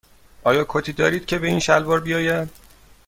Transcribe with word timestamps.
آیا 0.43 0.65
کتی 0.69 0.93
دارید 0.93 1.25
که 1.25 1.39
به 1.39 1.47
این 1.47 1.59
شلوار 1.59 1.99
بیاید؟ 1.99 2.49